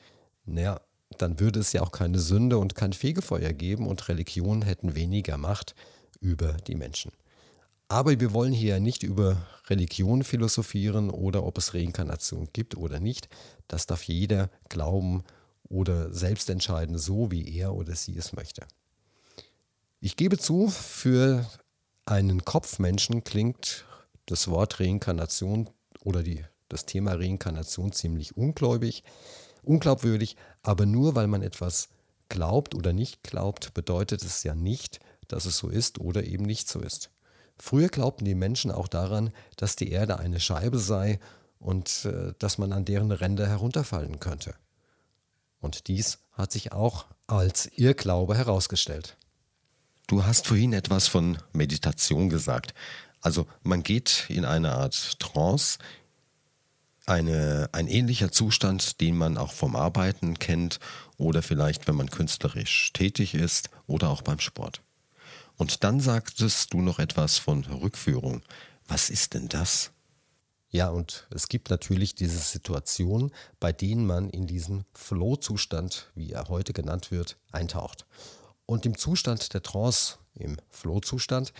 Naja, 0.45 0.81
dann 1.17 1.39
würde 1.39 1.59
es 1.59 1.73
ja 1.73 1.81
auch 1.81 1.91
keine 1.91 2.19
Sünde 2.19 2.57
und 2.57 2.75
kein 2.75 2.93
Fegefeuer 2.93 3.53
geben 3.53 3.87
und 3.87 4.07
Religionen 4.07 4.61
hätten 4.61 4.95
weniger 4.95 5.37
Macht 5.37 5.75
über 6.19 6.53
die 6.53 6.75
Menschen. 6.75 7.11
Aber 7.91 8.17
wir 8.21 8.31
wollen 8.31 8.53
hier 8.53 8.79
nicht 8.79 9.03
über 9.03 9.45
Religion 9.67 10.23
philosophieren 10.23 11.09
oder 11.09 11.43
ob 11.43 11.57
es 11.57 11.73
Reinkarnation 11.73 12.47
gibt 12.53 12.77
oder 12.77 13.01
nicht. 13.01 13.27
Das 13.67 13.85
darf 13.85 14.03
jeder 14.03 14.49
glauben 14.69 15.25
oder 15.67 16.13
selbst 16.13 16.49
entscheiden, 16.49 16.97
so 16.97 17.31
wie 17.31 17.53
er 17.53 17.73
oder 17.73 17.93
sie 17.93 18.15
es 18.15 18.31
möchte. 18.31 18.65
Ich 19.99 20.15
gebe 20.15 20.37
zu, 20.37 20.69
für 20.69 21.45
einen 22.05 22.45
Kopfmenschen 22.45 23.25
klingt 23.25 23.83
das 24.25 24.47
Wort 24.47 24.79
Reinkarnation 24.79 25.69
oder 26.01 26.23
die, 26.23 26.45
das 26.69 26.85
Thema 26.85 27.15
Reinkarnation 27.15 27.91
ziemlich 27.91 28.37
ungläubig, 28.37 29.03
unglaubwürdig, 29.63 30.37
aber 30.63 30.85
nur 30.85 31.15
weil 31.15 31.27
man 31.27 31.41
etwas 31.41 31.89
glaubt 32.29 32.73
oder 32.73 32.93
nicht 32.93 33.21
glaubt, 33.21 33.73
bedeutet 33.73 34.23
es 34.23 34.43
ja 34.43 34.55
nicht, 34.55 35.01
dass 35.27 35.43
es 35.43 35.57
so 35.57 35.67
ist 35.67 35.99
oder 35.99 36.23
eben 36.23 36.45
nicht 36.45 36.69
so 36.69 36.79
ist. 36.79 37.11
Früher 37.61 37.89
glaubten 37.89 38.25
die 38.25 38.33
Menschen 38.33 38.71
auch 38.71 38.87
daran, 38.87 39.29
dass 39.55 39.75
die 39.75 39.91
Erde 39.91 40.17
eine 40.17 40.39
Scheibe 40.39 40.79
sei 40.79 41.19
und 41.59 42.05
äh, 42.05 42.33
dass 42.39 42.57
man 42.57 42.73
an 42.73 42.85
deren 42.85 43.11
Ränder 43.11 43.47
herunterfallen 43.47 44.19
könnte. 44.19 44.55
Und 45.59 45.87
dies 45.87 46.17
hat 46.31 46.51
sich 46.51 46.71
auch 46.71 47.05
als 47.27 47.67
Irrglaube 47.67 48.35
herausgestellt. 48.35 49.15
Du 50.07 50.25
hast 50.25 50.47
vorhin 50.47 50.73
etwas 50.73 51.07
von 51.07 51.37
Meditation 51.53 52.29
gesagt. 52.29 52.73
Also 53.21 53.45
man 53.61 53.83
geht 53.83 54.25
in 54.27 54.43
eine 54.43 54.71
Art 54.71 55.19
Trance, 55.19 55.77
eine, 57.05 57.69
ein 57.73 57.87
ähnlicher 57.87 58.31
Zustand, 58.31 58.99
den 59.01 59.15
man 59.15 59.37
auch 59.37 59.51
vom 59.51 59.75
Arbeiten 59.75 60.39
kennt 60.39 60.79
oder 61.17 61.43
vielleicht, 61.43 61.87
wenn 61.87 61.95
man 61.95 62.09
künstlerisch 62.09 62.91
tätig 62.93 63.35
ist 63.35 63.69
oder 63.85 64.09
auch 64.09 64.23
beim 64.23 64.39
Sport. 64.39 64.81
Und 65.61 65.83
dann 65.83 65.99
sagtest 65.99 66.73
du 66.73 66.81
noch 66.81 66.97
etwas 66.97 67.37
von 67.37 67.63
Rückführung. 67.65 68.41
Was 68.87 69.11
ist 69.11 69.35
denn 69.35 69.47
das? 69.47 69.91
Ja, 70.71 70.89
und 70.89 71.27
es 71.29 71.49
gibt 71.49 71.69
natürlich 71.69 72.15
diese 72.15 72.39
Situationen, 72.39 73.31
bei 73.59 73.71
denen 73.71 74.07
man 74.07 74.31
in 74.31 74.47
diesen 74.47 74.85
Flow-Zustand, 74.95 76.09
wie 76.15 76.31
er 76.31 76.49
heute 76.49 76.73
genannt 76.73 77.11
wird, 77.11 77.37
eintaucht. 77.51 78.07
Und 78.65 78.87
im 78.87 78.97
Zustand 78.97 79.53
der 79.53 79.61
Trance, 79.61 80.17
im 80.33 80.57
Flow-Zustand, 80.71 81.53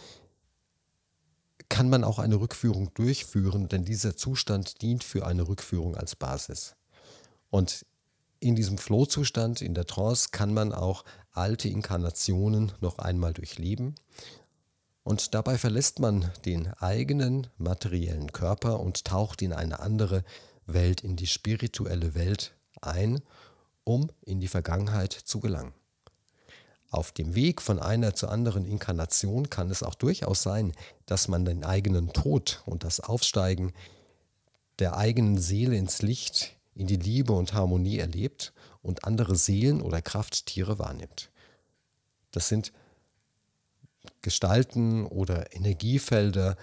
kann 1.70 1.88
man 1.88 2.03
auch 2.03 2.17
eine 2.17 2.39
Rückführung 2.39 2.91
durchführen, 2.96 3.70
denn 3.70 3.86
dieser 3.86 4.17
Zustand 4.17 4.81
dient 4.81 5.03
für 5.03 5.27
eine 5.27 5.48
Rückführung 5.48 5.96
als 5.96 6.15
Basis. 6.15 6.75
Und 7.51 7.86
in 8.41 8.55
diesem 8.55 8.77
Flow-Zustand, 8.77 9.62
in 9.62 9.74
der 9.74 9.86
Trance, 9.86 10.29
kann 10.31 10.53
man 10.53 10.74
auch 10.74 11.05
alte 11.31 11.69
Inkarnationen 11.69 12.74
noch 12.81 13.00
einmal 13.00 13.33
durchleben. 13.33 13.95
Und 15.03 15.33
dabei 15.33 15.57
verlässt 15.57 16.00
man 16.00 16.31
den 16.43 16.67
eigenen 16.74 17.48
materiellen 17.57 18.31
Körper 18.31 18.79
und 18.79 19.05
taucht 19.05 19.41
in 19.41 19.53
eine 19.53 19.79
andere 19.79 20.24
Welt, 20.65 21.01
in 21.01 21.15
die 21.15 21.27
spirituelle 21.27 22.13
Welt 22.15 22.53
ein, 22.81 23.21
um 23.83 24.10
in 24.21 24.39
die 24.39 24.48
Vergangenheit 24.48 25.13
zu 25.13 25.39
gelangen. 25.39 25.74
Auf 26.89 27.12
dem 27.12 27.36
Weg 27.36 27.62
von 27.62 27.79
einer 27.79 28.15
zur 28.15 28.31
anderen 28.31 28.65
Inkarnation 28.65 29.50
kann 29.50 29.69
es 29.69 29.81
auch 29.81 29.95
durchaus 29.95 30.41
sein, 30.41 30.74
dass 31.05 31.27
man 31.27 31.45
den 31.45 31.63
eigenen 31.63 32.12
Tod 32.12 32.63
und 32.65 32.83
das 32.83 33.00
Aufsteigen 33.00 33.71
der 34.79 34.98
eigenen 34.98 35.38
Seele 35.38 35.77
ins 35.77 36.01
Licht 36.01 36.57
in 36.75 36.87
die 36.87 36.97
Liebe 36.97 37.33
und 37.33 37.53
Harmonie 37.53 37.99
erlebt 37.99 38.53
und 38.81 39.05
andere 39.05 39.35
Seelen 39.35 39.81
oder 39.81 40.01
Krafttiere 40.01 40.79
wahrnimmt. 40.79 41.31
Das 42.31 42.47
sind 42.47 42.71
Gestalten 44.21 45.05
oder 45.05 45.53
Energiefelder, 45.53 46.57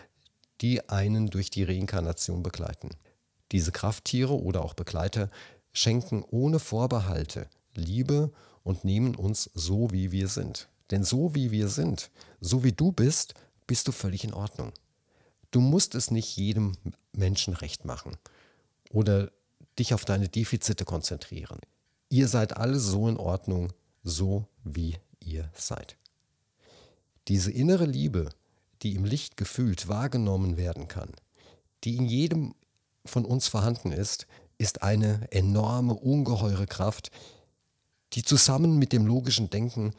die 0.60 0.88
einen 0.88 1.28
durch 1.28 1.50
die 1.50 1.64
Reinkarnation 1.64 2.42
begleiten. 2.42 2.90
Diese 3.52 3.72
Krafttiere 3.72 4.38
oder 4.40 4.64
auch 4.64 4.74
Begleiter 4.74 5.30
schenken 5.72 6.24
ohne 6.30 6.58
Vorbehalte 6.58 7.48
Liebe 7.74 8.32
und 8.64 8.84
nehmen 8.84 9.14
uns 9.14 9.50
so, 9.54 9.90
wie 9.92 10.10
wir 10.10 10.28
sind. 10.28 10.68
Denn 10.90 11.04
so, 11.04 11.34
wie 11.34 11.50
wir 11.50 11.68
sind, 11.68 12.10
so 12.40 12.64
wie 12.64 12.72
du 12.72 12.92
bist, 12.92 13.34
bist 13.66 13.86
du 13.86 13.92
völlig 13.92 14.24
in 14.24 14.34
Ordnung. 14.34 14.72
Du 15.50 15.60
musst 15.60 15.94
es 15.94 16.10
nicht 16.10 16.36
jedem 16.36 16.72
Menschen 17.12 17.54
recht 17.54 17.84
machen 17.84 18.16
oder 18.90 19.30
dich 19.78 19.94
auf 19.94 20.04
deine 20.04 20.28
Defizite 20.28 20.85
konzentrieren. 20.85 21.58
Ihr 22.11 22.28
seid 22.28 22.56
alle 22.56 22.78
so 22.78 23.08
in 23.08 23.16
Ordnung, 23.16 23.73
so 24.02 24.47
wie 24.64 24.97
ihr 25.20 25.50
seid. 25.54 25.97
Diese 27.28 27.50
innere 27.50 27.85
Liebe, 27.85 28.30
die 28.82 28.94
im 28.94 29.04
Licht 29.04 29.37
gefühlt 29.37 29.88
wahrgenommen 29.88 30.56
werden 30.56 30.88
kann, 30.88 31.11
die 31.85 31.97
in 31.97 32.06
jedem 32.06 32.54
von 33.04 33.25
uns 33.25 33.49
vorhanden 33.49 33.92
ist, 33.92 34.26
ist 34.56 34.82
eine 34.82 35.30
enorme, 35.30 35.94
ungeheure 35.94 36.66
Kraft, 36.66 37.11
die 38.14 38.23
zusammen 38.23 38.78
mit 38.78 38.92
dem 38.92 39.06
logischen 39.06 39.50
Denken 39.50 39.92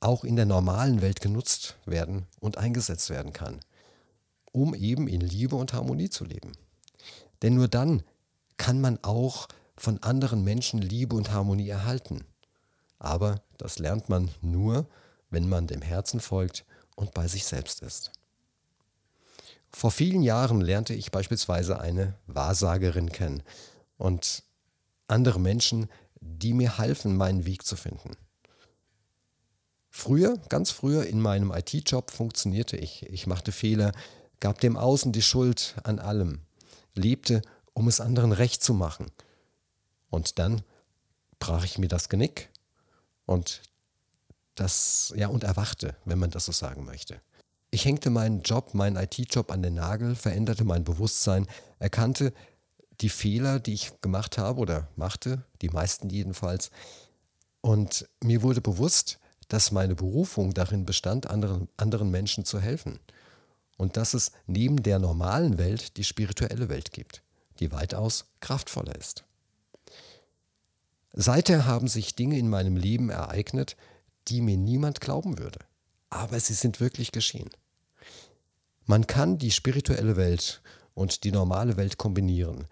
auch 0.00 0.24
in 0.24 0.36
der 0.36 0.46
normalen 0.46 1.02
Welt 1.02 1.20
genutzt 1.20 1.76
werden 1.84 2.26
und 2.40 2.56
eingesetzt 2.56 3.10
werden 3.10 3.32
kann, 3.32 3.60
um 4.52 4.74
eben 4.74 5.08
in 5.08 5.20
Liebe 5.20 5.56
und 5.56 5.72
Harmonie 5.72 6.08
zu 6.08 6.24
leben. 6.24 6.52
Denn 7.42 7.54
nur 7.54 7.68
dann 7.68 8.02
kann 8.60 8.78
man 8.78 8.98
auch 9.02 9.48
von 9.74 10.02
anderen 10.02 10.44
Menschen 10.44 10.82
Liebe 10.82 11.16
und 11.16 11.32
Harmonie 11.32 11.70
erhalten. 11.70 12.26
Aber 12.98 13.40
das 13.56 13.78
lernt 13.78 14.10
man 14.10 14.30
nur, 14.42 14.86
wenn 15.30 15.48
man 15.48 15.66
dem 15.66 15.80
Herzen 15.80 16.20
folgt 16.20 16.66
und 16.94 17.14
bei 17.14 17.26
sich 17.26 17.46
selbst 17.46 17.80
ist. 17.80 18.12
Vor 19.70 19.90
vielen 19.90 20.22
Jahren 20.22 20.60
lernte 20.60 20.92
ich 20.92 21.10
beispielsweise 21.10 21.80
eine 21.80 22.18
Wahrsagerin 22.26 23.10
kennen 23.10 23.42
und 23.96 24.42
andere 25.08 25.40
Menschen, 25.40 25.88
die 26.20 26.52
mir 26.52 26.76
halfen, 26.76 27.16
meinen 27.16 27.46
Weg 27.46 27.64
zu 27.64 27.76
finden. 27.76 28.10
Früher, 29.88 30.36
ganz 30.50 30.70
früher 30.70 31.06
in 31.06 31.18
meinem 31.18 31.50
IT-Job 31.50 32.10
funktionierte 32.10 32.76
ich. 32.76 33.06
Ich 33.06 33.26
machte 33.26 33.52
Fehler, 33.52 33.92
gab 34.38 34.60
dem 34.60 34.76
Außen 34.76 35.12
die 35.12 35.22
Schuld 35.22 35.76
an 35.82 35.98
allem, 35.98 36.42
lebte, 36.94 37.40
um 37.74 37.88
es 37.88 38.00
anderen 38.00 38.32
recht 38.32 38.62
zu 38.62 38.74
machen. 38.74 39.06
Und 40.10 40.38
dann 40.38 40.62
brach 41.38 41.64
ich 41.64 41.78
mir 41.78 41.88
das 41.88 42.08
Genick 42.08 42.50
und 43.26 43.62
das, 44.54 45.12
ja, 45.16 45.28
und 45.28 45.44
erwachte, 45.44 45.96
wenn 46.04 46.18
man 46.18 46.30
das 46.30 46.44
so 46.44 46.52
sagen 46.52 46.84
möchte. 46.84 47.20
Ich 47.70 47.84
hängte 47.84 48.10
meinen 48.10 48.42
Job, 48.42 48.74
meinen 48.74 48.96
IT-Job 48.96 49.50
an 49.52 49.62
den 49.62 49.74
Nagel, 49.74 50.16
veränderte 50.16 50.64
mein 50.64 50.84
Bewusstsein, 50.84 51.46
erkannte 51.78 52.32
die 53.00 53.08
Fehler, 53.08 53.60
die 53.60 53.74
ich 53.74 54.00
gemacht 54.00 54.38
habe 54.38 54.60
oder 54.60 54.88
machte, 54.96 55.44
die 55.62 55.70
meisten 55.70 56.10
jedenfalls. 56.10 56.70
Und 57.60 58.08
mir 58.22 58.42
wurde 58.42 58.60
bewusst, 58.60 59.18
dass 59.48 59.72
meine 59.72 59.94
Berufung 59.94 60.52
darin 60.52 60.84
bestand, 60.84 61.28
anderen, 61.28 61.68
anderen 61.76 62.10
Menschen 62.10 62.44
zu 62.44 62.60
helfen. 62.60 62.98
Und 63.76 63.96
dass 63.96 64.14
es 64.14 64.32
neben 64.46 64.82
der 64.82 64.98
normalen 64.98 65.56
Welt 65.58 65.96
die 65.96 66.04
spirituelle 66.04 66.68
Welt 66.68 66.92
gibt, 66.92 67.22
die 67.60 67.72
weitaus 67.72 68.26
kraftvoller 68.40 68.96
ist. 68.96 69.24
Seither 71.12 71.66
haben 71.66 71.88
sich 71.88 72.14
Dinge 72.14 72.38
in 72.38 72.48
meinem 72.48 72.76
Leben 72.76 73.10
ereignet, 73.10 73.76
die 74.28 74.40
mir 74.40 74.56
niemand 74.56 75.00
glauben 75.00 75.38
würde. 75.38 75.58
Aber 76.08 76.38
sie 76.40 76.54
sind 76.54 76.80
wirklich 76.80 77.12
geschehen. 77.12 77.50
Man 78.86 79.06
kann 79.06 79.38
die 79.38 79.50
spirituelle 79.50 80.16
Welt 80.16 80.62
und 80.94 81.24
die 81.24 81.32
normale 81.32 81.76
Welt 81.76 81.98
kombinieren. 81.98 82.66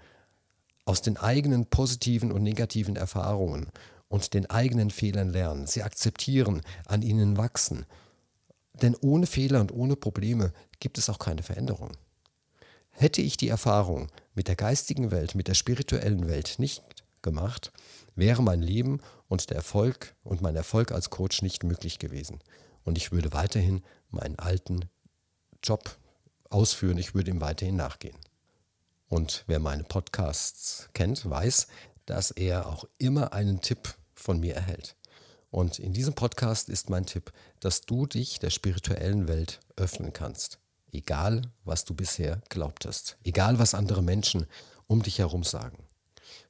Aus 0.84 1.02
den 1.02 1.16
eigenen 1.16 1.66
positiven 1.66 2.32
und 2.32 2.42
negativen 2.42 2.96
Erfahrungen 2.96 3.70
und 4.08 4.34
den 4.34 4.46
eigenen 4.46 4.90
Fehlern 4.90 5.28
lernen, 5.28 5.66
sie 5.66 5.82
akzeptieren, 5.82 6.62
an 6.86 7.02
ihnen 7.02 7.36
wachsen. 7.36 7.86
Denn 8.82 8.96
ohne 9.00 9.26
Fehler 9.26 9.60
und 9.60 9.72
ohne 9.72 9.96
Probleme 9.96 10.52
gibt 10.80 10.98
es 10.98 11.10
auch 11.10 11.18
keine 11.18 11.42
Veränderung. 11.42 11.92
Hätte 12.90 13.22
ich 13.22 13.36
die 13.36 13.48
Erfahrung 13.48 14.08
mit 14.38 14.46
der 14.46 14.54
geistigen 14.54 15.10
Welt, 15.10 15.34
mit 15.34 15.48
der 15.48 15.54
spirituellen 15.54 16.28
Welt 16.28 16.60
nicht 16.60 16.84
gemacht, 17.22 17.72
wäre 18.14 18.40
mein 18.40 18.62
Leben 18.62 19.00
und 19.26 19.50
der 19.50 19.56
Erfolg 19.56 20.14
und 20.22 20.40
mein 20.42 20.54
Erfolg 20.54 20.92
als 20.92 21.10
Coach 21.10 21.42
nicht 21.42 21.64
möglich 21.64 21.98
gewesen. 21.98 22.38
Und 22.84 22.96
ich 22.96 23.10
würde 23.10 23.32
weiterhin 23.32 23.82
meinen 24.10 24.38
alten 24.38 24.84
Job 25.64 25.98
ausführen, 26.50 26.98
ich 26.98 27.16
würde 27.16 27.32
ihm 27.32 27.40
weiterhin 27.40 27.74
nachgehen. 27.74 28.16
Und 29.08 29.42
wer 29.48 29.58
meine 29.58 29.82
Podcasts 29.82 30.88
kennt, 30.92 31.28
weiß, 31.28 31.66
dass 32.06 32.30
er 32.30 32.68
auch 32.68 32.84
immer 32.98 33.32
einen 33.32 33.60
Tipp 33.60 33.96
von 34.14 34.38
mir 34.38 34.54
erhält. 34.54 34.94
Und 35.50 35.80
in 35.80 35.92
diesem 35.92 36.14
Podcast 36.14 36.68
ist 36.68 36.90
mein 36.90 37.06
Tipp, 37.06 37.32
dass 37.58 37.80
du 37.80 38.06
dich 38.06 38.38
der 38.38 38.50
spirituellen 38.50 39.26
Welt 39.26 39.58
öffnen 39.74 40.12
kannst. 40.12 40.60
Egal, 40.92 41.42
was 41.64 41.84
du 41.84 41.94
bisher 41.94 42.40
glaubtest. 42.48 43.18
Egal, 43.24 43.58
was 43.58 43.74
andere 43.74 44.02
Menschen 44.02 44.46
um 44.86 45.02
dich 45.02 45.18
herum 45.18 45.44
sagen. 45.44 45.84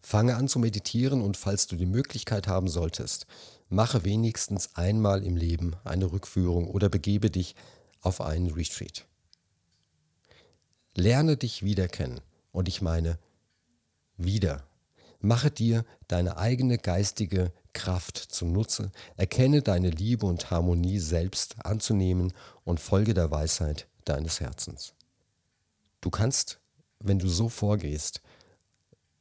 Fange 0.00 0.37
an 0.37 0.49
zu 0.49 0.59
meditieren 0.59 1.21
und 1.23 1.37
falls 1.37 1.66
du 1.66 1.76
die 1.76 1.87
Möglichkeit 1.87 2.47
haben 2.47 2.69
solltest, 2.69 3.26
mache 3.69 4.04
wenigstens 4.04 4.76
einmal 4.76 5.25
im 5.25 5.36
Leben 5.36 5.75
eine 5.84 6.10
Rückführung 6.10 6.69
oder 6.69 6.89
begebe 6.89 7.30
dich 7.30 7.54
auf 8.00 8.21
einen 8.21 8.52
Retreat. 8.52 9.06
Lerne 10.95 11.36
dich 11.36 11.63
wieder 11.63 11.89
kennen 11.89 12.21
und 12.52 12.69
ich 12.69 12.80
meine 12.80 13.19
wieder. 14.17 14.65
Mache 15.21 15.50
dir 15.50 15.84
deine 16.06 16.39
eigene 16.39 16.78
geistige 16.78 17.52
Kraft 17.73 18.17
zunutze, 18.19 18.93
erkenne 19.17 19.63
deine 19.63 19.91
Liebe 19.91 20.26
und 20.26 20.50
Harmonie 20.50 21.00
selbst 21.00 21.56
anzunehmen 21.65 22.32
und 22.65 22.78
folge 22.78 23.15
der 23.15 23.30
Weisheit 23.32 23.89
deines 24.08 24.40
Herzens. 24.40 24.94
Du 26.00 26.10
kannst, 26.10 26.60
wenn 27.00 27.18
du 27.18 27.28
so 27.28 27.49
vorgehst, 27.49 28.21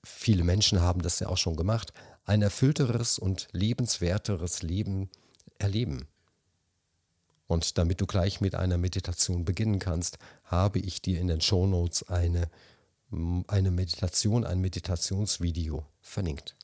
viele 0.03 0.43
Menschen 0.43 0.81
haben 0.81 1.01
das 1.01 1.19
ja 1.19 1.27
auch 1.27 1.37
schon 1.37 1.55
gemacht, 1.55 1.93
ein 2.25 2.41
erfüllteres 2.41 3.19
und 3.19 3.47
lebenswerteres 3.51 4.61
Leben 4.61 5.09
erleben. 5.57 6.07
Und 7.47 7.77
damit 7.77 8.01
du 8.01 8.05
gleich 8.05 8.41
mit 8.41 8.55
einer 8.55 8.77
Meditation 8.77 9.45
beginnen 9.45 9.79
kannst, 9.79 10.17
habe 10.43 10.79
ich 10.79 11.01
dir 11.01 11.19
in 11.19 11.27
den 11.27 11.39
Shownotes 11.39 12.09
eine, 12.09 12.49
eine 13.47 13.71
Meditation, 13.71 14.45
ein 14.45 14.59
Meditationsvideo 14.59 15.85
verlinkt. 16.01 16.55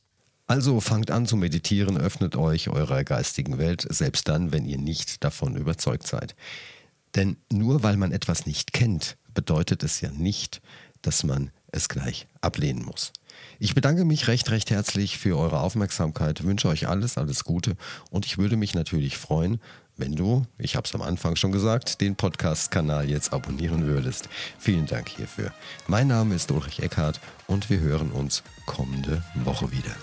Also 0.46 0.82
fangt 0.82 1.10
an 1.10 1.26
zu 1.26 1.38
meditieren, 1.38 1.98
öffnet 1.98 2.36
euch 2.36 2.70
eurer 2.70 3.06
geistigen 3.06 3.58
Welt, 3.58 3.88
selbst 3.90 4.28
dann, 4.28 4.52
wenn 4.52 4.66
ihr 4.66 4.78
nicht 4.78 5.24
davon 5.24 5.56
überzeugt 5.56 6.06
seid. 6.06 6.36
Denn 7.16 7.38
nur 7.52 7.84
weil 7.84 7.98
man 7.98 8.12
etwas 8.12 8.46
nicht 8.46 8.74
kennt, 8.74 9.18
bedeutet 9.34 9.84
es 9.84 10.02
ja 10.02 10.12
nicht, 10.12 10.62
dass 11.02 11.24
man 11.24 11.52
es 11.72 11.90
gleich 11.90 12.28
ablehnen 12.42 12.84
muss. 12.84 13.12
Ich 13.60 13.76
bedanke 13.76 14.06
mich 14.06 14.28
recht, 14.28 14.52
recht 14.52 14.72
herzlich 14.72 15.18
für 15.18 15.38
eure 15.38 15.60
Aufmerksamkeit, 15.60 16.44
wünsche 16.44 16.68
euch 16.68 16.88
alles, 16.88 17.18
alles 17.18 17.44
Gute 17.44 17.76
und 18.10 18.26
ich 18.26 18.38
würde 18.38 18.58
mich 18.58 18.74
natürlich 18.74 19.18
freuen, 19.18 19.60
wenn 19.96 20.16
du, 20.16 20.46
ich 20.58 20.76
habe 20.76 20.88
es 20.88 20.96
am 20.96 21.02
Anfang 21.02 21.36
schon 21.36 21.52
gesagt, 21.52 22.02
den 22.02 22.16
Podcast-Kanal 22.16 23.10
jetzt 23.10 23.32
abonnieren 23.32 23.86
würdest. 23.86 24.28
Vielen 24.58 24.88
Dank 24.88 25.10
hierfür. 25.10 25.54
Mein 25.88 26.08
Name 26.08 26.34
ist 26.36 26.52
Ulrich 26.52 26.82
Eckhardt 26.82 27.20
und 27.48 27.70
wir 27.70 27.80
hören 27.80 28.12
uns 28.12 28.44
kommende 28.66 29.24
Woche 29.36 29.72
wieder. 29.72 29.96